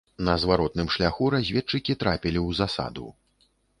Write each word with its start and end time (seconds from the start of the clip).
На 0.27 0.33
зваротным 0.43 0.87
шляху 0.95 1.29
разведчыкі 1.35 1.97
трапілі 2.05 2.39
ў 2.47 2.61
засаду. 2.61 3.07